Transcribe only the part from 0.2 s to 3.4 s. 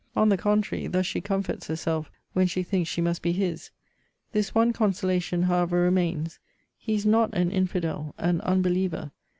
the contrary, thus she comforts herself, when she thinks she must be